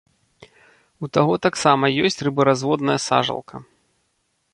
У 1.07 1.09
таго 1.17 1.33
таксама 1.45 1.85
ёсць 2.09 2.23
рыбаразводная 2.29 2.97
сажалка. 3.09 3.55